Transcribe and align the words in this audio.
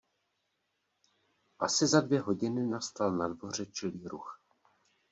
Asi 1.59 1.87
za 1.87 2.01
dvě 2.01 2.19
hodiny 2.21 2.65
nastal 2.65 3.11
na 3.11 3.27
dvoře 3.27 3.65
čilý 3.65 4.07
ruch. 4.07 4.41